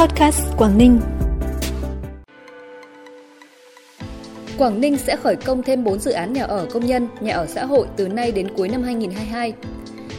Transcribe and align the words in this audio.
Podcast 0.00 0.40
Quảng 0.56 0.78
Ninh. 0.78 1.00
Quảng 4.58 4.80
Ninh 4.80 4.96
sẽ 4.96 5.16
khởi 5.16 5.36
công 5.36 5.62
thêm 5.62 5.84
4 5.84 5.98
dự 5.98 6.10
án 6.10 6.32
nhà 6.32 6.44
ở 6.44 6.66
công 6.72 6.86
nhân, 6.86 7.08
nhà 7.20 7.34
ở 7.34 7.46
xã 7.46 7.64
hội 7.64 7.86
từ 7.96 8.08
nay 8.08 8.32
đến 8.32 8.48
cuối 8.56 8.68
năm 8.68 8.82
2022. 8.82 9.52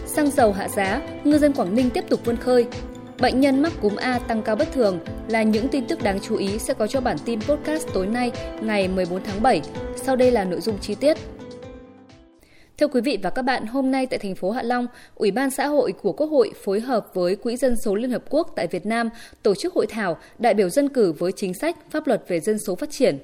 Xăng 0.05 0.31
dầu 0.31 0.53
hạ 0.53 0.67
giá, 0.67 1.01
ngư 1.23 1.37
dân 1.37 1.53
Quảng 1.53 1.75
Ninh 1.75 1.89
tiếp 1.89 2.03
tục 2.09 2.25
vươn 2.25 2.37
khơi. 2.37 2.65
Bệnh 3.19 3.39
nhân 3.39 3.61
mắc 3.61 3.73
cúm 3.81 3.95
A 3.95 4.19
tăng 4.19 4.41
cao 4.41 4.55
bất 4.55 4.71
thường 4.73 4.99
là 5.27 5.43
những 5.43 5.67
tin 5.67 5.87
tức 5.87 6.03
đáng 6.03 6.19
chú 6.19 6.35
ý 6.35 6.59
sẽ 6.59 6.73
có 6.73 6.87
cho 6.87 7.01
bản 7.01 7.17
tin 7.25 7.41
podcast 7.41 7.87
tối 7.93 8.07
nay 8.07 8.31
ngày 8.61 8.87
14 8.87 9.23
tháng 9.23 9.43
7. 9.43 9.61
Sau 9.95 10.15
đây 10.15 10.31
là 10.31 10.43
nội 10.43 10.61
dung 10.61 10.77
chi 10.81 10.95
tiết. 10.95 11.17
Thưa 12.79 12.87
quý 12.87 13.01
vị 13.01 13.19
và 13.23 13.29
các 13.29 13.41
bạn, 13.41 13.65
hôm 13.65 13.91
nay 13.91 14.05
tại 14.05 14.19
thành 14.19 14.35
phố 14.35 14.51
Hạ 14.51 14.61
Long, 14.63 14.87
Ủy 15.15 15.31
ban 15.31 15.49
xã 15.49 15.67
hội 15.67 15.91
của 15.91 16.11
Quốc 16.11 16.27
hội 16.27 16.51
phối 16.63 16.79
hợp 16.79 17.07
với 17.13 17.35
Quỹ 17.35 17.57
dân 17.57 17.75
số 17.85 17.95
Liên 17.95 18.11
Hợp 18.11 18.23
Quốc 18.29 18.53
tại 18.55 18.67
Việt 18.67 18.85
Nam 18.85 19.09
tổ 19.43 19.55
chức 19.55 19.73
hội 19.73 19.87
thảo 19.87 20.17
đại 20.37 20.53
biểu 20.53 20.69
dân 20.69 20.89
cử 20.89 21.11
với 21.11 21.31
chính 21.31 21.53
sách 21.53 21.77
pháp 21.89 22.07
luật 22.07 22.23
về 22.27 22.39
dân 22.39 22.57
số 22.67 22.75
phát 22.75 22.89
triển. 22.89 23.17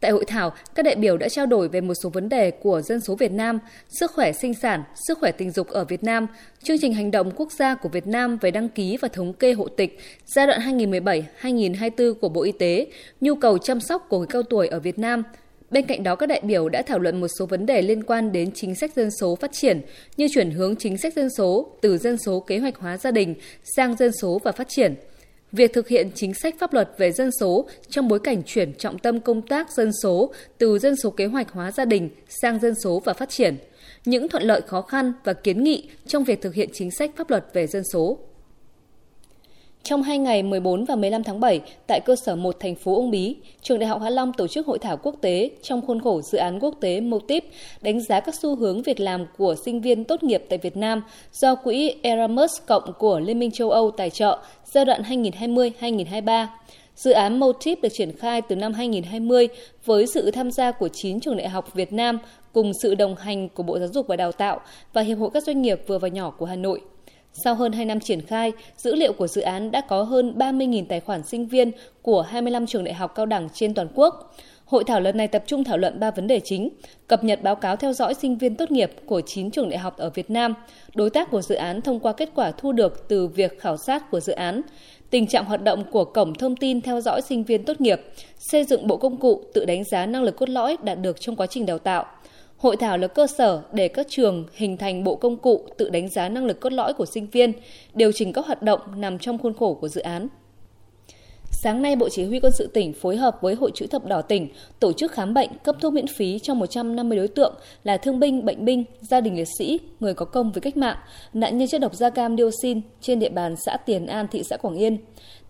Tại 0.00 0.10
hội 0.10 0.24
thảo, 0.24 0.52
các 0.74 0.82
đại 0.82 0.94
biểu 0.94 1.16
đã 1.16 1.28
trao 1.28 1.46
đổi 1.46 1.68
về 1.68 1.80
một 1.80 1.94
số 2.02 2.08
vấn 2.08 2.28
đề 2.28 2.50
của 2.50 2.82
dân 2.82 3.00
số 3.00 3.14
Việt 3.14 3.32
Nam, 3.32 3.58
sức 3.88 4.10
khỏe 4.10 4.32
sinh 4.32 4.54
sản, 4.54 4.82
sức 5.08 5.18
khỏe 5.18 5.32
tình 5.32 5.50
dục 5.50 5.68
ở 5.68 5.84
Việt 5.84 6.04
Nam, 6.04 6.26
chương 6.62 6.78
trình 6.80 6.94
hành 6.94 7.10
động 7.10 7.30
quốc 7.36 7.52
gia 7.52 7.74
của 7.74 7.88
Việt 7.88 8.06
Nam 8.06 8.38
về 8.40 8.50
đăng 8.50 8.68
ký 8.68 8.96
và 8.96 9.08
thống 9.08 9.32
kê 9.32 9.52
hộ 9.52 9.68
tịch 9.68 9.98
giai 10.24 10.46
đoạn 10.46 10.60
2017-2024 11.40 12.14
của 12.14 12.28
Bộ 12.28 12.42
Y 12.42 12.52
tế, 12.52 12.86
nhu 13.20 13.34
cầu 13.34 13.58
chăm 13.58 13.80
sóc 13.80 14.06
của 14.08 14.18
người 14.18 14.26
cao 14.30 14.42
tuổi 14.42 14.68
ở 14.68 14.80
Việt 14.80 14.98
Nam– 14.98 15.22
Bên 15.70 15.86
cạnh 15.86 16.02
đó, 16.02 16.16
các 16.16 16.26
đại 16.26 16.40
biểu 16.44 16.68
đã 16.68 16.82
thảo 16.82 16.98
luận 16.98 17.20
một 17.20 17.28
số 17.38 17.46
vấn 17.46 17.66
đề 17.66 17.82
liên 17.82 18.02
quan 18.02 18.32
đến 18.32 18.50
chính 18.54 18.74
sách 18.74 18.94
dân 18.96 19.10
số 19.20 19.36
phát 19.36 19.52
triển 19.52 19.80
như 20.16 20.26
chuyển 20.34 20.50
hướng 20.50 20.76
chính 20.76 20.98
sách 20.98 21.14
dân 21.14 21.30
số 21.30 21.66
từ 21.80 21.98
dân 21.98 22.18
số 22.18 22.40
kế 22.40 22.58
hoạch 22.58 22.76
hóa 22.76 22.98
gia 22.98 23.10
đình 23.10 23.34
sang 23.76 23.96
dân 23.96 24.12
số 24.20 24.40
và 24.44 24.52
phát 24.52 24.68
triển. 24.68 24.94
Việc 25.52 25.72
thực 25.72 25.88
hiện 25.88 26.10
chính 26.14 26.34
sách 26.34 26.54
pháp 26.58 26.72
luật 26.72 26.90
về 26.98 27.12
dân 27.12 27.30
số 27.40 27.68
trong 27.88 28.08
bối 28.08 28.18
cảnh 28.18 28.42
chuyển 28.46 28.74
trọng 28.74 28.98
tâm 28.98 29.20
công 29.20 29.42
tác 29.42 29.72
dân 29.72 29.90
số 30.02 30.32
từ 30.58 30.78
dân 30.78 30.96
số 30.96 31.10
kế 31.10 31.26
hoạch 31.26 31.52
hóa 31.52 31.72
gia 31.72 31.84
đình 31.84 32.10
sang 32.42 32.60
dân 32.60 32.74
số 32.84 33.02
và 33.04 33.12
phát 33.12 33.28
triển. 33.28 33.56
Những 34.04 34.28
thuận 34.28 34.42
lợi 34.42 34.60
khó 34.60 34.82
khăn 34.82 35.12
và 35.24 35.32
kiến 35.32 35.64
nghị 35.64 35.88
trong 36.06 36.24
việc 36.24 36.42
thực 36.42 36.54
hiện 36.54 36.68
chính 36.72 36.90
sách 36.90 37.10
pháp 37.16 37.30
luật 37.30 37.44
về 37.52 37.66
dân 37.66 37.82
số. 37.92 38.18
Trong 39.86 40.02
hai 40.02 40.18
ngày 40.18 40.42
14 40.42 40.84
và 40.84 40.96
15 40.96 41.22
tháng 41.22 41.40
7, 41.40 41.60
tại 41.86 42.00
cơ 42.00 42.16
sở 42.16 42.36
1 42.36 42.56
thành 42.60 42.74
phố 42.74 42.96
Uông 42.96 43.10
Bí, 43.10 43.36
Trường 43.62 43.78
Đại 43.78 43.88
học 43.88 44.02
Hạ 44.02 44.10
Long 44.10 44.32
tổ 44.32 44.46
chức 44.46 44.66
hội 44.66 44.78
thảo 44.78 44.96
quốc 44.96 45.14
tế 45.20 45.50
trong 45.62 45.86
khuôn 45.86 46.00
khổ 46.00 46.22
dự 46.22 46.38
án 46.38 46.58
quốc 46.60 46.74
tế 46.80 47.00
Motif 47.00 47.40
đánh 47.80 48.00
giá 48.00 48.20
các 48.20 48.34
xu 48.34 48.56
hướng 48.56 48.82
việc 48.82 49.00
làm 49.00 49.26
của 49.38 49.54
sinh 49.64 49.80
viên 49.80 50.04
tốt 50.04 50.22
nghiệp 50.22 50.44
tại 50.48 50.58
Việt 50.58 50.76
Nam 50.76 51.02
do 51.32 51.54
Quỹ 51.54 51.94
Erasmus 52.02 52.50
Cộng 52.66 52.92
của 52.98 53.20
Liên 53.20 53.38
minh 53.38 53.50
châu 53.50 53.70
Âu 53.70 53.90
tài 53.90 54.10
trợ 54.10 54.38
giai 54.64 54.84
đoạn 54.84 55.02
2020-2023. 55.02 56.46
Dự 56.96 57.10
án 57.10 57.40
Motif 57.40 57.76
được 57.82 57.92
triển 57.92 58.16
khai 58.16 58.42
từ 58.42 58.56
năm 58.56 58.72
2020 58.72 59.48
với 59.84 60.06
sự 60.06 60.30
tham 60.30 60.50
gia 60.50 60.72
của 60.72 60.88
9 60.88 61.20
trường 61.20 61.36
đại 61.36 61.48
học 61.48 61.74
Việt 61.74 61.92
Nam 61.92 62.18
cùng 62.52 62.72
sự 62.82 62.94
đồng 62.94 63.16
hành 63.16 63.48
của 63.48 63.62
Bộ 63.62 63.78
Giáo 63.78 63.88
dục 63.88 64.06
và 64.06 64.16
Đào 64.16 64.32
tạo 64.32 64.60
và 64.92 65.02
Hiệp 65.02 65.18
hội 65.18 65.30
các 65.34 65.42
doanh 65.42 65.62
nghiệp 65.62 65.82
vừa 65.86 65.98
và 65.98 66.08
nhỏ 66.08 66.30
của 66.30 66.46
Hà 66.46 66.56
Nội. 66.56 66.80
Sau 67.44 67.54
hơn 67.54 67.72
2 67.72 67.84
năm 67.84 68.00
triển 68.00 68.20
khai, 68.20 68.52
dữ 68.76 68.94
liệu 68.94 69.12
của 69.12 69.26
dự 69.26 69.40
án 69.40 69.70
đã 69.70 69.80
có 69.80 70.02
hơn 70.02 70.34
30.000 70.38 70.84
tài 70.88 71.00
khoản 71.00 71.22
sinh 71.22 71.46
viên 71.46 71.70
của 72.02 72.22
25 72.22 72.66
trường 72.66 72.84
đại 72.84 72.94
học 72.94 73.12
cao 73.14 73.26
đẳng 73.26 73.48
trên 73.54 73.74
toàn 73.74 73.88
quốc. 73.94 74.34
Hội 74.64 74.84
thảo 74.84 75.00
lần 75.00 75.16
này 75.16 75.28
tập 75.28 75.44
trung 75.46 75.64
thảo 75.64 75.78
luận 75.78 76.00
3 76.00 76.10
vấn 76.10 76.26
đề 76.26 76.40
chính, 76.40 76.68
cập 77.06 77.24
nhật 77.24 77.42
báo 77.42 77.56
cáo 77.56 77.76
theo 77.76 77.92
dõi 77.92 78.14
sinh 78.14 78.38
viên 78.38 78.54
tốt 78.54 78.70
nghiệp 78.70 78.90
của 79.06 79.20
9 79.20 79.50
trường 79.50 79.70
đại 79.70 79.78
học 79.78 79.96
ở 79.96 80.10
Việt 80.10 80.30
Nam, 80.30 80.54
đối 80.94 81.10
tác 81.10 81.30
của 81.30 81.42
dự 81.42 81.54
án 81.54 81.80
thông 81.80 82.00
qua 82.00 82.12
kết 82.12 82.30
quả 82.34 82.50
thu 82.50 82.72
được 82.72 83.08
từ 83.08 83.26
việc 83.26 83.60
khảo 83.60 83.76
sát 83.76 84.10
của 84.10 84.20
dự 84.20 84.32
án, 84.32 84.62
tình 85.10 85.26
trạng 85.26 85.44
hoạt 85.44 85.62
động 85.62 85.84
của 85.90 86.04
cổng 86.04 86.34
thông 86.34 86.56
tin 86.56 86.80
theo 86.80 87.00
dõi 87.00 87.22
sinh 87.22 87.44
viên 87.44 87.64
tốt 87.64 87.80
nghiệp, 87.80 88.00
xây 88.38 88.64
dựng 88.64 88.86
bộ 88.86 88.96
công 88.96 89.16
cụ 89.16 89.42
tự 89.54 89.64
đánh 89.64 89.84
giá 89.84 90.06
năng 90.06 90.22
lực 90.22 90.36
cốt 90.36 90.48
lõi 90.48 90.76
đạt 90.82 91.00
được 91.00 91.20
trong 91.20 91.36
quá 91.36 91.46
trình 91.46 91.66
đào 91.66 91.78
tạo, 91.78 92.06
Hội 92.56 92.76
thảo 92.76 92.98
là 92.98 93.06
cơ 93.06 93.26
sở 93.26 93.62
để 93.72 93.88
các 93.88 94.06
trường 94.10 94.46
hình 94.52 94.76
thành 94.76 95.04
bộ 95.04 95.16
công 95.16 95.36
cụ 95.36 95.68
tự 95.76 95.90
đánh 95.90 96.08
giá 96.08 96.28
năng 96.28 96.44
lực 96.44 96.60
cốt 96.60 96.72
lõi 96.72 96.94
của 96.94 97.06
sinh 97.06 97.26
viên, 97.26 97.52
điều 97.94 98.12
chỉnh 98.12 98.32
các 98.32 98.46
hoạt 98.46 98.62
động 98.62 98.80
nằm 98.96 99.18
trong 99.18 99.38
khuôn 99.38 99.54
khổ 99.54 99.74
của 99.74 99.88
dự 99.88 100.00
án. 100.00 100.28
Sáng 101.62 101.82
nay, 101.82 101.96
Bộ 101.96 102.08
Chỉ 102.08 102.24
huy 102.24 102.40
Quân 102.40 102.52
sự 102.52 102.66
tỉnh 102.66 102.92
phối 102.92 103.16
hợp 103.16 103.38
với 103.40 103.54
Hội 103.54 103.70
chữ 103.74 103.86
thập 103.86 104.06
đỏ 104.06 104.22
tỉnh 104.22 104.48
tổ 104.80 104.92
chức 104.92 105.12
khám 105.12 105.34
bệnh 105.34 105.50
cấp 105.64 105.76
thuốc 105.80 105.92
miễn 105.92 106.06
phí 106.06 106.38
cho 106.38 106.54
150 106.54 107.18
đối 107.18 107.28
tượng 107.28 107.54
là 107.84 107.96
thương 107.96 108.20
binh, 108.20 108.44
bệnh 108.44 108.64
binh, 108.64 108.84
gia 109.00 109.20
đình 109.20 109.36
liệt 109.36 109.48
sĩ, 109.58 109.80
người 110.00 110.14
có 110.14 110.24
công 110.24 110.52
với 110.52 110.60
cách 110.60 110.76
mạng, 110.76 110.96
nạn 111.32 111.58
nhân 111.58 111.68
chất 111.68 111.80
độc 111.80 111.94
da 111.94 112.10
cam 112.10 112.36
dioxin 112.36 112.80
trên 113.00 113.18
địa 113.18 113.28
bàn 113.28 113.54
xã 113.66 113.76
Tiền 113.76 114.06
An, 114.06 114.26
thị 114.30 114.42
xã 114.42 114.56
Quảng 114.56 114.76
Yên. 114.76 114.98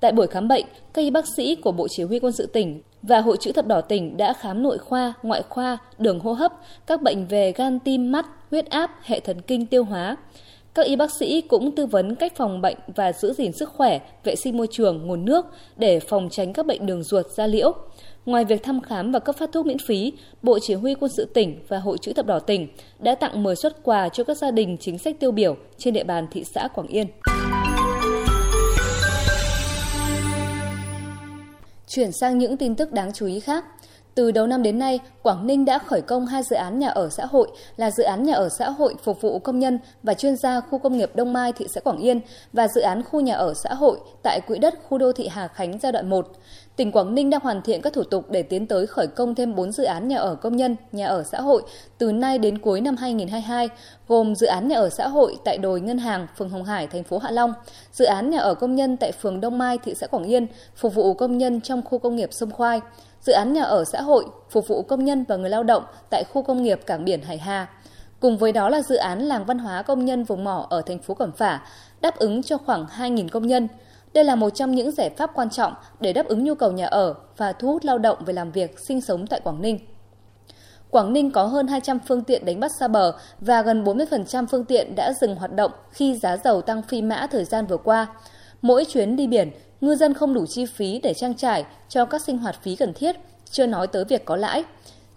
Tại 0.00 0.12
buổi 0.12 0.26
khám 0.26 0.48
bệnh, 0.48 0.66
các 0.94 1.02
y 1.02 1.10
bác 1.10 1.24
sĩ 1.36 1.54
của 1.54 1.72
Bộ 1.72 1.86
Chỉ 1.88 2.02
huy 2.02 2.18
Quân 2.18 2.32
sự 2.32 2.46
tỉnh 2.46 2.80
và 3.02 3.20
Hội 3.20 3.36
chữ 3.40 3.52
thập 3.52 3.66
đỏ 3.66 3.80
tỉnh 3.80 4.16
đã 4.16 4.32
khám 4.32 4.62
nội 4.62 4.78
khoa, 4.78 5.14
ngoại 5.22 5.42
khoa, 5.48 5.78
đường 5.98 6.20
hô 6.20 6.32
hấp, 6.32 6.52
các 6.86 7.02
bệnh 7.02 7.26
về 7.26 7.52
gan 7.52 7.78
tim 7.78 8.12
mắt, 8.12 8.26
huyết 8.50 8.70
áp, 8.70 8.90
hệ 9.02 9.20
thần 9.20 9.40
kinh 9.40 9.66
tiêu 9.66 9.84
hóa. 9.84 10.16
Các 10.74 10.86
y 10.86 10.96
bác 10.96 11.10
sĩ 11.10 11.40
cũng 11.40 11.74
tư 11.74 11.86
vấn 11.86 12.14
cách 12.14 12.32
phòng 12.36 12.60
bệnh 12.60 12.76
và 12.96 13.12
giữ 13.12 13.32
gìn 13.32 13.52
sức 13.52 13.68
khỏe, 13.68 13.98
vệ 14.24 14.36
sinh 14.36 14.56
môi 14.56 14.66
trường, 14.70 15.06
nguồn 15.06 15.24
nước 15.24 15.46
để 15.76 16.00
phòng 16.00 16.28
tránh 16.30 16.52
các 16.52 16.66
bệnh 16.66 16.86
đường 16.86 17.02
ruột, 17.02 17.26
da 17.36 17.46
liễu. 17.46 17.72
Ngoài 18.26 18.44
việc 18.44 18.62
thăm 18.62 18.80
khám 18.80 19.12
và 19.12 19.18
cấp 19.18 19.36
phát 19.36 19.52
thuốc 19.52 19.66
miễn 19.66 19.78
phí, 19.78 20.12
Bộ 20.42 20.58
Chỉ 20.62 20.74
huy 20.74 20.94
Quân 20.94 21.10
sự 21.16 21.24
tỉnh 21.24 21.58
và 21.68 21.78
Hội 21.78 21.98
chữ 21.98 22.12
thập 22.12 22.26
đỏ 22.26 22.38
tỉnh 22.38 22.68
đã 22.98 23.14
tặng 23.14 23.42
10 23.42 23.56
xuất 23.56 23.82
quà 23.82 24.08
cho 24.08 24.24
các 24.24 24.36
gia 24.36 24.50
đình 24.50 24.76
chính 24.80 24.98
sách 24.98 25.20
tiêu 25.20 25.32
biểu 25.32 25.56
trên 25.78 25.94
địa 25.94 26.04
bàn 26.04 26.26
thị 26.30 26.44
xã 26.44 26.68
Quảng 26.68 26.88
Yên. 26.88 27.06
Chuyển 31.88 32.12
sang 32.12 32.38
những 32.38 32.56
tin 32.56 32.74
tức 32.74 32.92
đáng 32.92 33.12
chú 33.12 33.26
ý 33.26 33.40
khác. 33.40 33.64
Từ 34.14 34.30
đầu 34.30 34.46
năm 34.46 34.62
đến 34.62 34.78
nay, 34.78 35.00
Quảng 35.22 35.46
Ninh 35.46 35.64
đã 35.64 35.78
khởi 35.78 36.00
công 36.00 36.26
hai 36.26 36.42
dự 36.42 36.56
án 36.56 36.78
nhà 36.78 36.88
ở 36.88 37.08
xã 37.10 37.26
hội 37.26 37.48
là 37.76 37.90
dự 37.90 38.04
án 38.04 38.22
nhà 38.22 38.34
ở 38.34 38.48
xã 38.58 38.70
hội 38.70 38.94
phục 39.04 39.20
vụ 39.20 39.38
công 39.38 39.58
nhân 39.58 39.78
và 40.02 40.14
chuyên 40.14 40.36
gia 40.36 40.60
khu 40.60 40.78
công 40.78 40.98
nghiệp 40.98 41.10
Đông 41.14 41.32
Mai 41.32 41.52
thị 41.52 41.66
xã 41.74 41.80
Quảng 41.80 41.98
Yên 41.98 42.20
và 42.52 42.68
dự 42.68 42.80
án 42.80 43.02
khu 43.02 43.20
nhà 43.20 43.34
ở 43.34 43.54
xã 43.64 43.74
hội 43.74 43.98
tại 44.22 44.40
quỹ 44.46 44.58
đất 44.58 44.74
khu 44.88 44.98
đô 44.98 45.12
thị 45.12 45.28
Hà 45.28 45.48
Khánh 45.48 45.78
giai 45.82 45.92
đoạn 45.92 46.10
1. 46.10 46.26
Tỉnh 46.76 46.92
Quảng 46.92 47.14
Ninh 47.14 47.30
đang 47.30 47.40
hoàn 47.40 47.62
thiện 47.62 47.82
các 47.82 47.92
thủ 47.92 48.02
tục 48.02 48.30
để 48.30 48.42
tiến 48.42 48.66
tới 48.66 48.86
khởi 48.86 49.06
công 49.06 49.34
thêm 49.34 49.54
4 49.54 49.72
dự 49.72 49.84
án 49.84 50.08
nhà 50.08 50.16
ở 50.16 50.34
công 50.34 50.56
nhân, 50.56 50.76
nhà 50.92 51.06
ở 51.06 51.22
xã 51.32 51.40
hội 51.40 51.62
từ 51.98 52.12
nay 52.12 52.38
đến 52.38 52.58
cuối 52.58 52.80
năm 52.80 52.96
2022, 52.96 53.68
gồm 54.08 54.34
dự 54.34 54.46
án 54.46 54.68
nhà 54.68 54.76
ở 54.76 54.88
xã 54.90 55.08
hội 55.08 55.36
tại 55.44 55.58
đồi 55.58 55.80
Ngân 55.80 55.98
hàng, 55.98 56.26
phường 56.38 56.48
Hồng 56.48 56.64
Hải, 56.64 56.86
thành 56.86 57.04
phố 57.04 57.18
Hạ 57.18 57.30
Long, 57.30 57.52
dự 57.92 58.04
án 58.04 58.30
nhà 58.30 58.38
ở 58.38 58.54
công 58.54 58.74
nhân 58.74 58.96
tại 58.96 59.12
phường 59.12 59.40
Đông 59.40 59.58
Mai, 59.58 59.78
thị 59.78 59.94
xã 60.00 60.06
Quảng 60.06 60.24
Yên, 60.24 60.46
phục 60.76 60.94
vụ 60.94 61.14
công 61.14 61.38
nhân 61.38 61.60
trong 61.60 61.82
khu 61.82 61.98
công 61.98 62.16
nghiệp 62.16 62.28
Sông 62.32 62.50
Khoai, 62.50 62.80
dự 63.20 63.32
án 63.32 63.52
nhà 63.52 63.62
ở 63.62 63.84
xã 63.84 64.02
hội 64.02 64.24
phục 64.50 64.68
vụ 64.68 64.82
công 64.82 65.04
nhân 65.04 65.24
và 65.28 65.36
người 65.36 65.50
lao 65.50 65.62
động 65.62 65.82
tại 66.10 66.24
khu 66.32 66.42
công 66.42 66.62
nghiệp 66.62 66.80
cảng 66.86 67.04
biển 67.04 67.20
Hải 67.22 67.38
Hà. 67.38 67.68
Cùng 68.20 68.38
với 68.38 68.52
đó 68.52 68.68
là 68.68 68.82
dự 68.82 68.96
án 68.96 69.22
làng 69.22 69.44
văn 69.44 69.58
hóa 69.58 69.82
công 69.82 70.04
nhân 70.04 70.24
vùng 70.24 70.44
mỏ 70.44 70.66
ở 70.70 70.82
thành 70.82 70.98
phố 70.98 71.14
Cẩm 71.14 71.32
Phả, 71.32 71.62
đáp 72.00 72.16
ứng 72.16 72.42
cho 72.42 72.58
khoảng 72.58 72.86
2.000 72.98 73.28
công 73.28 73.46
nhân. 73.46 73.68
Đây 74.14 74.24
là 74.24 74.34
một 74.34 74.50
trong 74.50 74.74
những 74.74 74.90
giải 74.90 75.10
pháp 75.10 75.30
quan 75.34 75.50
trọng 75.50 75.74
để 76.00 76.12
đáp 76.12 76.26
ứng 76.26 76.44
nhu 76.44 76.54
cầu 76.54 76.72
nhà 76.72 76.86
ở 76.86 77.14
và 77.36 77.52
thu 77.52 77.72
hút 77.72 77.84
lao 77.84 77.98
động 77.98 78.18
về 78.24 78.32
làm 78.32 78.52
việc, 78.52 78.78
sinh 78.88 79.00
sống 79.00 79.26
tại 79.26 79.40
Quảng 79.40 79.62
Ninh. 79.62 79.78
Quảng 80.90 81.12
Ninh 81.12 81.30
có 81.30 81.44
hơn 81.44 81.66
200 81.66 81.98
phương 82.08 82.22
tiện 82.22 82.44
đánh 82.44 82.60
bắt 82.60 82.70
xa 82.80 82.88
bờ 82.88 83.12
và 83.40 83.62
gần 83.62 83.84
40% 83.84 84.46
phương 84.46 84.64
tiện 84.64 84.94
đã 84.96 85.12
dừng 85.20 85.36
hoạt 85.36 85.52
động 85.54 85.70
khi 85.90 86.16
giá 86.16 86.36
dầu 86.36 86.62
tăng 86.62 86.82
phi 86.82 87.02
mã 87.02 87.26
thời 87.30 87.44
gian 87.44 87.66
vừa 87.66 87.76
qua. 87.76 88.06
Mỗi 88.62 88.84
chuyến 88.84 89.16
đi 89.16 89.26
biển, 89.26 89.50
ngư 89.80 89.94
dân 89.94 90.14
không 90.14 90.34
đủ 90.34 90.46
chi 90.46 90.66
phí 90.66 91.00
để 91.02 91.14
trang 91.14 91.34
trải 91.34 91.64
cho 91.88 92.04
các 92.04 92.22
sinh 92.22 92.38
hoạt 92.38 92.62
phí 92.62 92.76
cần 92.76 92.94
thiết, 92.94 93.16
chưa 93.50 93.66
nói 93.66 93.86
tới 93.86 94.04
việc 94.04 94.24
có 94.24 94.36
lãi. 94.36 94.64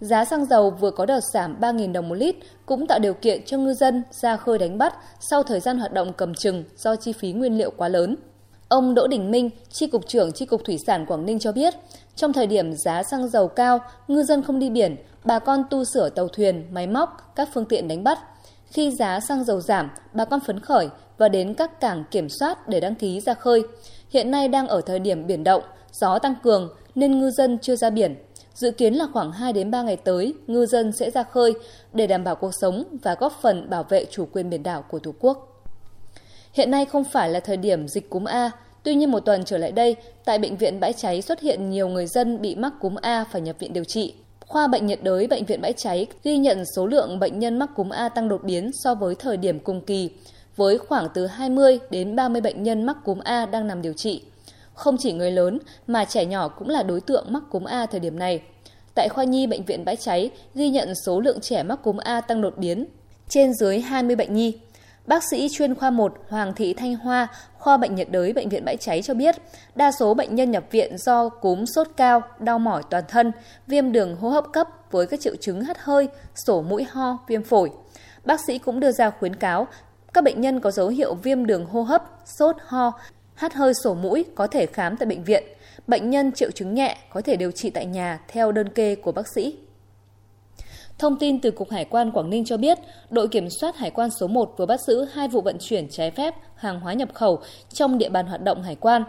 Giá 0.00 0.24
xăng 0.24 0.44
dầu 0.44 0.70
vừa 0.70 0.90
có 0.90 1.06
đợt 1.06 1.20
giảm 1.32 1.60
3.000 1.60 1.92
đồng 1.92 2.08
một 2.08 2.14
lít 2.14 2.36
cũng 2.66 2.86
tạo 2.86 2.98
điều 2.98 3.14
kiện 3.14 3.44
cho 3.46 3.58
ngư 3.58 3.74
dân 3.74 4.02
ra 4.10 4.36
khơi 4.36 4.58
đánh 4.58 4.78
bắt 4.78 4.94
sau 5.20 5.42
thời 5.42 5.60
gian 5.60 5.78
hoạt 5.78 5.92
động 5.92 6.12
cầm 6.12 6.34
chừng 6.34 6.64
do 6.76 6.96
chi 6.96 7.12
phí 7.12 7.32
nguyên 7.32 7.58
liệu 7.58 7.70
quá 7.76 7.88
lớn. 7.88 8.16
Ông 8.68 8.94
Đỗ 8.94 9.06
Đình 9.06 9.30
Minh, 9.30 9.50
Tri 9.70 9.86
Cục 9.86 10.08
trưởng 10.08 10.32
Tri 10.32 10.46
Cục 10.46 10.64
Thủy 10.64 10.78
sản 10.86 11.06
Quảng 11.06 11.26
Ninh 11.26 11.38
cho 11.38 11.52
biết, 11.52 11.74
trong 12.16 12.32
thời 12.32 12.46
điểm 12.46 12.72
giá 12.72 13.02
xăng 13.02 13.28
dầu 13.28 13.48
cao, 13.48 13.80
ngư 14.08 14.22
dân 14.22 14.42
không 14.42 14.58
đi 14.58 14.70
biển, 14.70 14.96
bà 15.24 15.38
con 15.38 15.64
tu 15.70 15.84
sửa 15.84 16.08
tàu 16.08 16.28
thuyền, 16.28 16.66
máy 16.70 16.86
móc, 16.86 17.32
các 17.36 17.48
phương 17.54 17.64
tiện 17.64 17.88
đánh 17.88 18.04
bắt. 18.04 18.18
Khi 18.66 18.90
giá 18.90 19.20
xăng 19.20 19.44
dầu 19.44 19.60
giảm, 19.60 19.90
bà 20.12 20.24
con 20.24 20.40
phấn 20.40 20.60
khởi 20.60 20.88
và 21.18 21.28
đến 21.28 21.54
các 21.54 21.80
cảng 21.80 22.04
kiểm 22.10 22.28
soát 22.28 22.68
để 22.68 22.80
đăng 22.80 22.94
ký 22.94 23.20
ra 23.20 23.34
khơi. 23.34 23.62
Hiện 24.10 24.30
nay 24.30 24.48
đang 24.48 24.68
ở 24.68 24.80
thời 24.80 24.98
điểm 24.98 25.26
biển 25.26 25.44
động, 25.44 25.62
gió 25.92 26.18
tăng 26.18 26.34
cường 26.42 26.74
nên 26.94 27.18
ngư 27.18 27.30
dân 27.30 27.58
chưa 27.58 27.76
ra 27.76 27.90
biển. 27.90 28.16
Dự 28.54 28.70
kiến 28.70 28.94
là 28.94 29.06
khoảng 29.12 29.32
2 29.32 29.52
đến 29.52 29.70
3 29.70 29.82
ngày 29.82 29.96
tới, 29.96 30.34
ngư 30.46 30.66
dân 30.66 30.92
sẽ 30.92 31.10
ra 31.10 31.22
khơi 31.22 31.54
để 31.92 32.06
đảm 32.06 32.24
bảo 32.24 32.36
cuộc 32.36 32.50
sống 32.60 32.84
và 33.02 33.14
góp 33.14 33.38
phần 33.42 33.70
bảo 33.70 33.82
vệ 33.82 34.04
chủ 34.10 34.28
quyền 34.32 34.50
biển 34.50 34.62
đảo 34.62 34.82
của 34.82 34.98
Tổ 34.98 35.14
quốc. 35.20 35.64
Hiện 36.52 36.70
nay 36.70 36.84
không 36.84 37.04
phải 37.04 37.28
là 37.28 37.40
thời 37.40 37.56
điểm 37.56 37.88
dịch 37.88 38.10
cúm 38.10 38.24
A, 38.24 38.50
tuy 38.82 38.94
nhiên 38.94 39.10
một 39.10 39.20
tuần 39.20 39.44
trở 39.44 39.58
lại 39.58 39.72
đây, 39.72 39.96
tại 40.24 40.38
bệnh 40.38 40.56
viện 40.56 40.80
Bãi 40.80 40.92
Cháy 40.92 41.22
xuất 41.22 41.40
hiện 41.40 41.70
nhiều 41.70 41.88
người 41.88 42.06
dân 42.06 42.40
bị 42.40 42.54
mắc 42.54 42.72
cúm 42.80 42.94
A 43.02 43.24
phải 43.32 43.40
nhập 43.40 43.56
viện 43.58 43.72
điều 43.72 43.84
trị. 43.84 44.14
Khoa 44.50 44.66
bệnh 44.66 44.86
nhiệt 44.86 45.02
đới 45.02 45.26
Bệnh 45.26 45.44
viện 45.44 45.60
Bãi 45.60 45.72
Cháy 45.72 46.06
ghi 46.24 46.36
nhận 46.36 46.64
số 46.76 46.86
lượng 46.86 47.18
bệnh 47.18 47.38
nhân 47.38 47.58
mắc 47.58 47.70
cúm 47.76 47.88
A 47.90 48.08
tăng 48.08 48.28
đột 48.28 48.44
biến 48.44 48.70
so 48.84 48.94
với 48.94 49.14
thời 49.14 49.36
điểm 49.36 49.60
cùng 49.60 49.80
kỳ, 49.80 50.10
với 50.56 50.78
khoảng 50.78 51.08
từ 51.14 51.26
20 51.26 51.78
đến 51.90 52.16
30 52.16 52.40
bệnh 52.40 52.62
nhân 52.62 52.86
mắc 52.86 52.96
cúm 53.04 53.18
A 53.18 53.46
đang 53.46 53.66
nằm 53.66 53.82
điều 53.82 53.92
trị. 53.92 54.22
Không 54.74 54.96
chỉ 54.98 55.12
người 55.12 55.30
lớn 55.30 55.58
mà 55.86 56.04
trẻ 56.04 56.24
nhỏ 56.24 56.48
cũng 56.48 56.68
là 56.68 56.82
đối 56.82 57.00
tượng 57.00 57.24
mắc 57.28 57.42
cúm 57.50 57.64
A 57.64 57.86
thời 57.86 58.00
điểm 58.00 58.18
này. 58.18 58.42
Tại 58.94 59.08
khoa 59.08 59.24
nhi 59.24 59.46
bệnh 59.46 59.64
viện 59.64 59.84
Bãi 59.84 59.96
Cháy 59.96 60.30
ghi 60.54 60.68
nhận 60.68 60.94
số 61.06 61.20
lượng 61.20 61.40
trẻ 61.40 61.62
mắc 61.62 61.82
cúm 61.82 61.96
A 61.96 62.20
tăng 62.20 62.40
đột 62.40 62.58
biến, 62.58 62.86
trên 63.28 63.54
dưới 63.54 63.80
20 63.80 64.16
bệnh 64.16 64.34
nhi. 64.34 64.58
Bác 65.10 65.24
sĩ 65.30 65.48
chuyên 65.52 65.74
khoa 65.74 65.90
1 65.90 66.14
Hoàng 66.28 66.52
Thị 66.54 66.74
Thanh 66.74 66.96
Hoa, 66.96 67.28
khoa 67.58 67.76
bệnh 67.76 67.94
nhiệt 67.94 68.10
đới 68.10 68.32
Bệnh 68.32 68.48
viện 68.48 68.64
Bãi 68.64 68.76
Cháy 68.76 69.02
cho 69.02 69.14
biết, 69.14 69.36
đa 69.74 69.92
số 69.92 70.14
bệnh 70.14 70.34
nhân 70.34 70.50
nhập 70.50 70.64
viện 70.70 70.98
do 70.98 71.28
cúm 71.28 71.64
sốt 71.64 71.88
cao, 71.96 72.22
đau 72.38 72.58
mỏi 72.58 72.82
toàn 72.90 73.04
thân, 73.08 73.32
viêm 73.66 73.92
đường 73.92 74.16
hô 74.16 74.28
hấp 74.28 74.44
cấp 74.52 74.68
với 74.90 75.06
các 75.06 75.20
triệu 75.20 75.36
chứng 75.36 75.60
hắt 75.60 75.78
hơi, 75.78 76.08
sổ 76.46 76.62
mũi 76.62 76.86
ho, 76.90 77.18
viêm 77.28 77.42
phổi. 77.42 77.70
Bác 78.24 78.40
sĩ 78.46 78.58
cũng 78.58 78.80
đưa 78.80 78.92
ra 78.92 79.10
khuyến 79.10 79.36
cáo 79.36 79.66
các 80.14 80.24
bệnh 80.24 80.40
nhân 80.40 80.60
có 80.60 80.70
dấu 80.70 80.88
hiệu 80.88 81.14
viêm 81.14 81.46
đường 81.46 81.66
hô 81.66 81.82
hấp, 81.82 82.04
sốt, 82.38 82.56
ho, 82.66 82.92
hắt 83.34 83.54
hơi 83.54 83.72
sổ 83.84 83.94
mũi 83.94 84.24
có 84.34 84.46
thể 84.46 84.66
khám 84.66 84.96
tại 84.96 85.06
bệnh 85.06 85.24
viện. 85.24 85.44
Bệnh 85.86 86.10
nhân 86.10 86.32
triệu 86.32 86.50
chứng 86.50 86.74
nhẹ 86.74 86.98
có 87.12 87.20
thể 87.20 87.36
điều 87.36 87.50
trị 87.50 87.70
tại 87.70 87.86
nhà 87.86 88.20
theo 88.28 88.52
đơn 88.52 88.68
kê 88.68 88.94
của 88.94 89.12
bác 89.12 89.28
sĩ. 89.34 89.56
Thông 91.00 91.16
tin 91.16 91.40
từ 91.40 91.50
Cục 91.50 91.70
Hải 91.70 91.84
quan 91.84 92.10
Quảng 92.10 92.30
Ninh 92.30 92.44
cho 92.44 92.56
biết, 92.56 92.78
đội 93.10 93.28
kiểm 93.28 93.50
soát 93.50 93.76
Hải 93.76 93.90
quan 93.90 94.10
số 94.10 94.26
1 94.26 94.54
vừa 94.56 94.66
bắt 94.66 94.80
giữ 94.80 95.04
hai 95.12 95.28
vụ 95.28 95.40
vận 95.40 95.56
chuyển 95.60 95.88
trái 95.90 96.10
phép 96.10 96.34
hàng 96.54 96.80
hóa 96.80 96.92
nhập 96.92 97.08
khẩu 97.14 97.38
trong 97.72 97.98
địa 97.98 98.08
bàn 98.08 98.26
hoạt 98.26 98.42
động 98.42 98.62
hải 98.62 98.74
quan. 98.74 99.04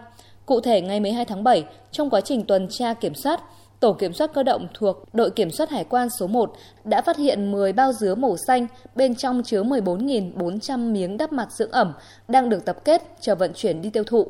Cụ 0.45 0.61
thể, 0.61 0.81
ngày 0.81 0.99
12 0.99 1.25
tháng 1.25 1.43
7, 1.43 1.63
trong 1.91 2.09
quá 2.09 2.21
trình 2.21 2.45
tuần 2.45 2.67
tra 2.69 2.93
kiểm 2.93 3.15
soát, 3.15 3.41
Tổ 3.79 3.93
kiểm 3.93 4.13
soát 4.13 4.33
cơ 4.33 4.43
động 4.43 4.67
thuộc 4.73 4.97
đội 5.13 5.29
kiểm 5.31 5.51
soát 5.51 5.69
hải 5.69 5.83
quan 5.83 6.07
số 6.19 6.27
1 6.27 6.53
đã 6.83 7.01
phát 7.01 7.17
hiện 7.17 7.51
10 7.51 7.73
bao 7.73 7.93
dứa 7.93 8.15
màu 8.15 8.35
xanh, 8.47 8.67
bên 8.95 9.15
trong 9.15 9.43
chứa 9.43 9.63
14.400 9.63 10.91
miếng 10.91 11.17
đắp 11.17 11.33
mặt 11.33 11.51
dưỡng 11.51 11.71
ẩm 11.71 11.93
đang 12.27 12.49
được 12.49 12.65
tập 12.65 12.77
kết 12.85 13.03
chờ 13.19 13.35
vận 13.35 13.51
chuyển 13.53 13.81
đi 13.81 13.89
tiêu 13.89 14.03
thụ. 14.03 14.27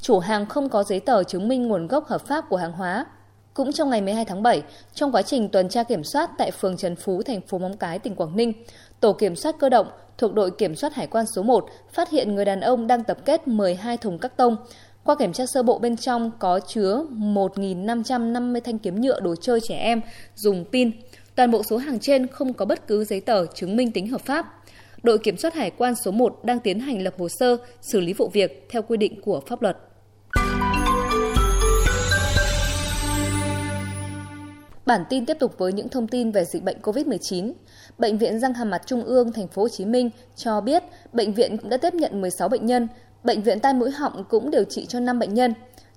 Chủ 0.00 0.18
hàng 0.18 0.46
không 0.46 0.68
có 0.68 0.82
giấy 0.82 1.00
tờ 1.00 1.24
chứng 1.24 1.48
minh 1.48 1.68
nguồn 1.68 1.86
gốc 1.86 2.06
hợp 2.06 2.26
pháp 2.26 2.44
của 2.48 2.56
hàng 2.56 2.72
hóa. 2.72 3.06
Cũng 3.54 3.72
trong 3.72 3.90
ngày 3.90 4.00
12 4.00 4.24
tháng 4.24 4.42
7, 4.42 4.62
trong 4.94 5.12
quá 5.12 5.22
trình 5.22 5.48
tuần 5.48 5.68
tra 5.68 5.82
kiểm 5.82 6.04
soát 6.04 6.30
tại 6.38 6.50
phường 6.50 6.76
Trần 6.76 6.96
Phú, 6.96 7.22
thành 7.22 7.40
phố 7.40 7.58
Móng 7.58 7.76
Cái, 7.76 7.98
tỉnh 7.98 8.14
Quảng 8.14 8.36
Ninh, 8.36 8.52
Tổ 9.00 9.12
kiểm 9.12 9.36
soát 9.36 9.54
cơ 9.58 9.68
động 9.68 9.86
thuộc 10.18 10.34
đội 10.34 10.50
kiểm 10.50 10.74
soát 10.74 10.94
hải 10.94 11.06
quan 11.06 11.24
số 11.36 11.42
1 11.42 11.68
phát 11.92 12.10
hiện 12.10 12.34
người 12.34 12.44
đàn 12.44 12.60
ông 12.60 12.86
đang 12.86 13.04
tập 13.04 13.18
kết 13.24 13.48
12 13.48 13.96
thùng 13.96 14.18
các 14.18 14.36
tông, 14.36 14.56
qua 15.04 15.16
kiểm 15.18 15.32
tra 15.32 15.46
sơ 15.46 15.62
bộ 15.62 15.78
bên 15.78 15.96
trong 15.96 16.30
có 16.38 16.60
chứa 16.60 17.04
1.550 17.10 18.60
thanh 18.60 18.78
kiếm 18.78 19.00
nhựa 19.00 19.20
đồ 19.20 19.34
chơi 19.40 19.60
trẻ 19.68 19.76
em 19.76 20.00
dùng 20.34 20.64
pin. 20.72 20.90
Toàn 21.34 21.50
bộ 21.50 21.62
số 21.62 21.76
hàng 21.76 21.98
trên 22.00 22.26
không 22.26 22.54
có 22.54 22.64
bất 22.64 22.86
cứ 22.86 23.04
giấy 23.04 23.20
tờ 23.20 23.46
chứng 23.46 23.76
minh 23.76 23.92
tính 23.92 24.08
hợp 24.08 24.20
pháp. 24.20 24.46
Đội 25.02 25.18
kiểm 25.18 25.36
soát 25.36 25.54
hải 25.54 25.70
quan 25.70 25.94
số 26.04 26.10
1 26.10 26.44
đang 26.44 26.60
tiến 26.60 26.80
hành 26.80 27.02
lập 27.02 27.14
hồ 27.18 27.28
sơ 27.28 27.56
xử 27.80 28.00
lý 28.00 28.12
vụ 28.12 28.28
việc 28.32 28.66
theo 28.70 28.82
quy 28.82 28.96
định 28.96 29.20
của 29.20 29.40
pháp 29.46 29.62
luật. 29.62 29.76
Bản 34.88 35.04
tin 35.08 35.26
tiếp 35.26 35.36
tục 35.40 35.58
với 35.58 35.72
những 35.72 35.88
thông 35.88 36.08
tin 36.08 36.30
về 36.30 36.44
dịch 36.44 36.64
bệnh 36.64 36.80
COVID-19. 36.82 37.52
Bệnh 37.98 38.18
viện 38.18 38.40
răng 38.40 38.54
hàm 38.54 38.70
mặt 38.70 38.82
Trung 38.86 39.04
ương 39.04 39.32
thành 39.32 39.48
phố 39.48 39.62
Hồ 39.62 39.68
Chí 39.68 39.84
Minh 39.84 40.10
cho 40.36 40.60
biết 40.60 40.82
bệnh 41.12 41.32
viện 41.32 41.58
cũng 41.58 41.70
đã 41.70 41.76
tiếp 41.76 41.94
nhận 41.94 42.20
16 42.20 42.48
bệnh 42.48 42.66
nhân, 42.66 42.88
Bệnh 43.24 43.42
viện 43.42 43.60
tai 43.60 43.74
mũi 43.74 43.90
họng 43.90 44.24
cũng 44.24 44.50
điều 44.50 44.64
trị 44.64 44.86
cho 44.86 45.00
5 45.00 45.18
bệnh 45.18 45.34
nhân. 45.34 45.54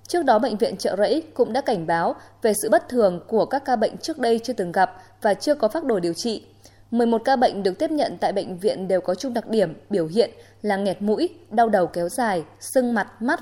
Trước 0.08 0.24
đó, 0.24 0.38
Bệnh 0.38 0.56
viện 0.56 0.76
Trợ 0.76 0.96
Rẫy 0.96 1.22
cũng 1.34 1.52
đã 1.52 1.60
cảnh 1.60 1.86
báo 1.86 2.14
về 2.42 2.52
sự 2.54 2.68
bất 2.70 2.88
thường 2.88 3.20
của 3.28 3.46
các 3.46 3.64
ca 3.64 3.76
bệnh 3.76 3.96
trước 3.96 4.18
đây 4.18 4.40
chưa 4.44 4.52
từng 4.52 4.72
gặp 4.72 4.96
và 5.22 5.34
chưa 5.34 5.54
có 5.54 5.68
phác 5.68 5.84
đồ 5.84 6.00
điều 6.00 6.14
trị. 6.14 6.46
11 6.90 7.22
ca 7.24 7.36
bệnh 7.36 7.62
được 7.62 7.78
tiếp 7.78 7.90
nhận 7.90 8.16
tại 8.20 8.32
bệnh 8.32 8.58
viện 8.58 8.88
đều 8.88 9.00
có 9.00 9.14
chung 9.14 9.34
đặc 9.34 9.48
điểm 9.48 9.74
biểu 9.90 10.06
hiện 10.06 10.30
là 10.62 10.76
nghẹt 10.76 11.02
mũi, 11.02 11.28
đau 11.50 11.68
đầu 11.68 11.86
kéo 11.86 12.08
dài, 12.08 12.44
sưng 12.60 12.94
mặt, 12.94 13.22
mắt. 13.22 13.40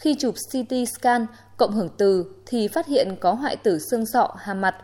Khi 0.00 0.14
chụp 0.18 0.34
CT 0.34 0.74
scan 0.98 1.26
cộng 1.56 1.72
hưởng 1.72 1.88
từ 1.98 2.24
thì 2.46 2.68
phát 2.68 2.86
hiện 2.86 3.16
có 3.20 3.32
hoại 3.32 3.56
tử 3.56 3.78
xương 3.90 4.06
sọ, 4.06 4.34
hàm 4.38 4.60
mặt. 4.60 4.76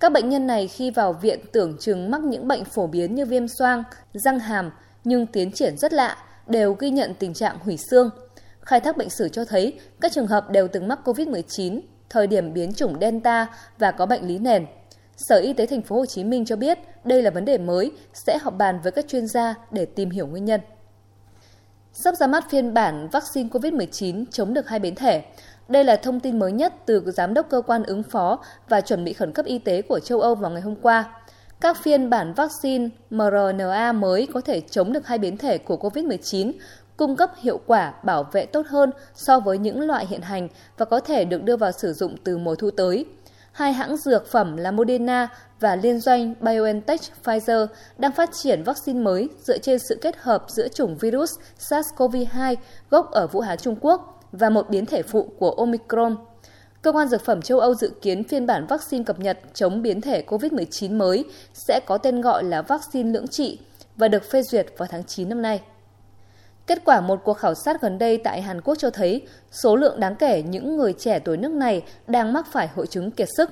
Các 0.00 0.12
bệnh 0.12 0.28
nhân 0.28 0.46
này 0.46 0.68
khi 0.68 0.90
vào 0.90 1.12
viện 1.12 1.40
tưởng 1.52 1.76
chừng 1.80 2.10
mắc 2.10 2.20
những 2.20 2.48
bệnh 2.48 2.64
phổ 2.64 2.86
biến 2.86 3.14
như 3.14 3.26
viêm 3.26 3.48
xoang, 3.48 3.82
răng 4.12 4.38
hàm 4.38 4.70
nhưng 5.04 5.26
tiến 5.26 5.52
triển 5.52 5.76
rất 5.78 5.92
lạ, 5.92 6.16
đều 6.46 6.72
ghi 6.72 6.90
nhận 6.90 7.14
tình 7.18 7.34
trạng 7.34 7.58
hủy 7.60 7.76
xương. 7.90 8.10
Khai 8.60 8.80
thác 8.80 8.96
bệnh 8.96 9.10
sử 9.10 9.28
cho 9.28 9.44
thấy 9.44 9.80
các 10.00 10.12
trường 10.12 10.26
hợp 10.26 10.50
đều 10.50 10.68
từng 10.68 10.88
mắc 10.88 10.98
COVID-19, 11.04 11.80
thời 12.10 12.26
điểm 12.26 12.52
biến 12.52 12.74
chủng 12.74 12.96
Delta 13.00 13.46
và 13.78 13.90
có 13.90 14.06
bệnh 14.06 14.28
lý 14.28 14.38
nền. 14.38 14.66
Sở 15.16 15.36
Y 15.36 15.52
tế 15.52 15.66
thành 15.66 15.82
phố 15.82 15.96
Hồ 15.96 16.06
Chí 16.06 16.24
Minh 16.24 16.44
cho 16.44 16.56
biết 16.56 16.78
đây 17.04 17.22
là 17.22 17.30
vấn 17.30 17.44
đề 17.44 17.58
mới, 17.58 17.92
sẽ 18.26 18.38
họp 18.38 18.58
bàn 18.58 18.80
với 18.82 18.92
các 18.92 19.08
chuyên 19.08 19.26
gia 19.26 19.54
để 19.70 19.86
tìm 19.86 20.10
hiểu 20.10 20.26
nguyên 20.26 20.44
nhân. 20.44 20.60
Sắp 21.98 22.14
ra 22.14 22.26
mắt 22.26 22.50
phiên 22.50 22.74
bản 22.74 23.08
vaccine 23.12 23.48
COVID-19 23.48 24.24
chống 24.30 24.54
được 24.54 24.68
hai 24.68 24.78
biến 24.78 24.94
thể. 24.94 25.24
Đây 25.68 25.84
là 25.84 25.96
thông 25.96 26.20
tin 26.20 26.38
mới 26.38 26.52
nhất 26.52 26.74
từ 26.86 27.10
Giám 27.10 27.34
đốc 27.34 27.48
Cơ 27.50 27.62
quan 27.66 27.82
ứng 27.82 28.02
phó 28.02 28.38
và 28.68 28.80
chuẩn 28.80 29.04
bị 29.04 29.12
khẩn 29.12 29.32
cấp 29.32 29.46
y 29.46 29.58
tế 29.58 29.82
của 29.82 30.00
châu 30.00 30.20
Âu 30.20 30.34
vào 30.34 30.50
ngày 30.50 30.60
hôm 30.60 30.76
qua. 30.76 31.04
Các 31.60 31.76
phiên 31.82 32.10
bản 32.10 32.34
vaccine 32.34 32.88
mRNA 33.10 33.92
mới 33.92 34.28
có 34.34 34.40
thể 34.40 34.60
chống 34.60 34.92
được 34.92 35.06
hai 35.06 35.18
biến 35.18 35.36
thể 35.36 35.58
của 35.58 35.76
COVID-19, 35.76 36.52
cung 36.96 37.16
cấp 37.16 37.32
hiệu 37.40 37.60
quả 37.66 37.94
bảo 38.02 38.28
vệ 38.32 38.46
tốt 38.46 38.66
hơn 38.66 38.90
so 39.14 39.40
với 39.40 39.58
những 39.58 39.80
loại 39.80 40.06
hiện 40.06 40.20
hành 40.20 40.48
và 40.78 40.84
có 40.84 41.00
thể 41.00 41.24
được 41.24 41.42
đưa 41.42 41.56
vào 41.56 41.72
sử 41.72 41.92
dụng 41.92 42.16
từ 42.24 42.38
mùa 42.38 42.54
thu 42.54 42.70
tới. 42.70 43.04
Hai 43.56 43.72
hãng 43.72 43.96
dược 43.96 44.26
phẩm 44.26 44.56
là 44.56 44.70
Moderna 44.70 45.28
và 45.60 45.76
liên 45.76 46.00
doanh 46.00 46.34
BioNTech 46.40 47.00
Pfizer 47.24 47.66
đang 47.98 48.12
phát 48.12 48.30
triển 48.32 48.62
vaccine 48.62 49.00
mới 49.00 49.28
dựa 49.42 49.58
trên 49.58 49.78
sự 49.78 49.98
kết 50.02 50.16
hợp 50.18 50.44
giữa 50.48 50.68
chủng 50.68 50.96
virus 50.96 51.30
SARS-CoV-2 51.58 52.56
gốc 52.90 53.10
ở 53.10 53.26
Vũ 53.26 53.40
Hán, 53.40 53.58
Trung 53.58 53.76
Quốc 53.80 54.20
và 54.32 54.50
một 54.50 54.70
biến 54.70 54.86
thể 54.86 55.02
phụ 55.02 55.28
của 55.38 55.50
Omicron. 55.50 56.16
Cơ 56.82 56.92
quan 56.92 57.08
Dược 57.08 57.24
phẩm 57.24 57.42
châu 57.42 57.60
Âu 57.60 57.74
dự 57.74 57.92
kiến 58.02 58.24
phiên 58.24 58.46
bản 58.46 58.66
vaccine 58.66 59.04
cập 59.04 59.20
nhật 59.20 59.38
chống 59.54 59.82
biến 59.82 60.00
thể 60.00 60.24
COVID-19 60.26 60.96
mới 60.96 61.24
sẽ 61.52 61.80
có 61.86 61.98
tên 61.98 62.20
gọi 62.20 62.44
là 62.44 62.62
vaccine 62.62 63.10
lưỡng 63.10 63.28
trị 63.28 63.58
và 63.96 64.08
được 64.08 64.30
phê 64.30 64.42
duyệt 64.42 64.66
vào 64.76 64.88
tháng 64.90 65.04
9 65.04 65.28
năm 65.28 65.42
nay. 65.42 65.60
Kết 66.66 66.84
quả 66.84 67.00
một 67.00 67.20
cuộc 67.24 67.34
khảo 67.34 67.54
sát 67.54 67.82
gần 67.82 67.98
đây 67.98 68.18
tại 68.18 68.42
Hàn 68.42 68.60
Quốc 68.60 68.74
cho 68.78 68.90
thấy 68.90 69.22
số 69.50 69.76
lượng 69.76 70.00
đáng 70.00 70.16
kể 70.16 70.42
những 70.42 70.76
người 70.76 70.92
trẻ 70.92 71.18
tuổi 71.18 71.36
nước 71.36 71.52
này 71.52 71.82
đang 72.06 72.32
mắc 72.32 72.46
phải 72.52 72.68
hội 72.68 72.86
chứng 72.86 73.10
kiệt 73.10 73.28
sức. 73.36 73.50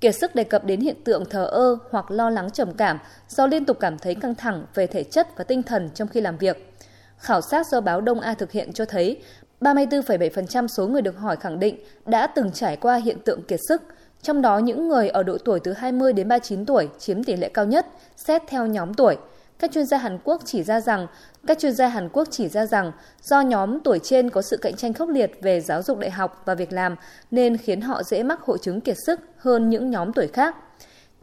Kiệt 0.00 0.14
sức 0.20 0.34
đề 0.34 0.44
cập 0.44 0.64
đến 0.64 0.80
hiện 0.80 0.96
tượng 1.04 1.24
thờ 1.24 1.44
ơ 1.44 1.78
hoặc 1.90 2.10
lo 2.10 2.30
lắng 2.30 2.50
trầm 2.50 2.72
cảm 2.72 2.98
do 3.28 3.46
liên 3.46 3.64
tục 3.64 3.76
cảm 3.80 3.98
thấy 3.98 4.14
căng 4.14 4.34
thẳng 4.34 4.66
về 4.74 4.86
thể 4.86 5.04
chất 5.04 5.36
và 5.36 5.44
tinh 5.44 5.62
thần 5.62 5.90
trong 5.94 6.08
khi 6.08 6.20
làm 6.20 6.36
việc. 6.38 6.74
Khảo 7.18 7.40
sát 7.40 7.66
do 7.66 7.80
báo 7.80 8.00
Đông 8.00 8.20
A 8.20 8.34
thực 8.34 8.52
hiện 8.52 8.72
cho 8.72 8.84
thấy 8.84 9.22
34,7% 9.60 10.66
số 10.66 10.86
người 10.86 11.02
được 11.02 11.18
hỏi 11.18 11.36
khẳng 11.36 11.58
định 11.58 11.84
đã 12.06 12.26
từng 12.26 12.52
trải 12.52 12.76
qua 12.76 12.96
hiện 12.96 13.18
tượng 13.24 13.42
kiệt 13.42 13.60
sức, 13.68 13.82
trong 14.22 14.42
đó 14.42 14.58
những 14.58 14.88
người 14.88 15.08
ở 15.08 15.22
độ 15.22 15.38
tuổi 15.44 15.60
từ 15.60 15.72
20 15.72 16.12
đến 16.12 16.28
39 16.28 16.66
tuổi 16.66 16.88
chiếm 16.98 17.24
tỷ 17.24 17.36
lệ 17.36 17.48
cao 17.48 17.64
nhất, 17.64 17.86
xét 18.16 18.42
theo 18.48 18.66
nhóm 18.66 18.94
tuổi. 18.94 19.16
Các 19.58 19.72
chuyên 19.72 19.86
gia 19.86 19.98
Hàn 19.98 20.18
Quốc 20.24 20.42
chỉ 20.44 20.62
ra 20.62 20.80
rằng 20.80 21.06
các 21.46 21.58
chuyên 21.58 21.72
gia 21.72 21.88
Hàn 21.88 22.08
Quốc 22.08 22.28
chỉ 22.30 22.48
ra 22.48 22.66
rằng 22.66 22.92
do 23.22 23.40
nhóm 23.40 23.80
tuổi 23.80 23.98
trên 24.02 24.30
có 24.30 24.42
sự 24.42 24.56
cạnh 24.56 24.76
tranh 24.76 24.92
khốc 24.92 25.08
liệt 25.08 25.30
về 25.42 25.60
giáo 25.60 25.82
dục 25.82 25.98
đại 25.98 26.10
học 26.10 26.42
và 26.44 26.54
việc 26.54 26.72
làm 26.72 26.96
nên 27.30 27.56
khiến 27.56 27.80
họ 27.80 28.02
dễ 28.02 28.22
mắc 28.22 28.40
hội 28.40 28.58
chứng 28.62 28.80
kiệt 28.80 28.96
sức 29.06 29.20
hơn 29.36 29.70
những 29.70 29.90
nhóm 29.90 30.12
tuổi 30.12 30.26
khác. 30.26 30.56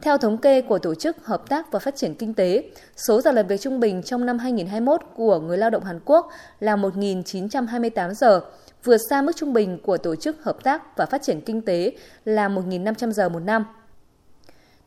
Theo 0.00 0.18
thống 0.18 0.38
kê 0.38 0.60
của 0.62 0.78
Tổ 0.78 0.94
chức 0.94 1.26
Hợp 1.26 1.48
tác 1.48 1.72
và 1.72 1.78
Phát 1.78 1.96
triển 1.96 2.14
Kinh 2.14 2.34
tế, 2.34 2.64
số 2.96 3.20
giờ 3.20 3.32
làm 3.32 3.46
việc 3.46 3.60
trung 3.60 3.80
bình 3.80 4.02
trong 4.02 4.26
năm 4.26 4.38
2021 4.38 5.00
của 5.16 5.40
người 5.40 5.58
lao 5.58 5.70
động 5.70 5.84
Hàn 5.84 6.00
Quốc 6.04 6.30
là 6.60 6.76
1.928 6.76 8.12
giờ, 8.12 8.40
vượt 8.84 8.98
xa 9.10 9.22
mức 9.22 9.36
trung 9.36 9.52
bình 9.52 9.78
của 9.82 9.96
Tổ 9.96 10.16
chức 10.16 10.44
Hợp 10.44 10.64
tác 10.64 10.96
và 10.96 11.06
Phát 11.06 11.22
triển 11.22 11.40
Kinh 11.40 11.62
tế 11.62 11.92
là 12.24 12.48
1.500 12.48 13.10
giờ 13.10 13.28
một 13.28 13.40
năm. 13.40 13.64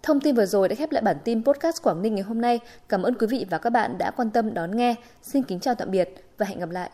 Thông 0.08 0.22
tin 0.22 0.36
vừa 0.36 0.46
rồi 0.46 0.70
đã 0.70 0.76
khép 0.76 0.92
lại 0.92 1.02
bản 1.02 1.18
tin 1.24 1.44
podcast 1.44 1.84
Quảng 1.84 2.02
Ninh 2.02 2.16
ngày 2.16 2.24
hôm 2.24 2.42
nay. 2.42 2.60
Cảm 2.90 3.04
ơn 3.04 3.14
quý 3.14 3.28
vị 3.28 3.46
và 3.50 3.58
các 3.58 3.70
bạn 3.70 3.98
đã 3.98 4.12
quan 4.12 4.30
tâm 4.30 4.54
đón 4.54 4.78
nghe. 4.78 4.96
Xin 5.22 5.44
kính 5.44 5.60
chào 5.60 5.76
tạm 5.76 5.92
biệt 5.92 6.10
và 6.38 6.46
hẹn 6.46 6.60
gặp 6.60 6.70
lại. 6.70 6.90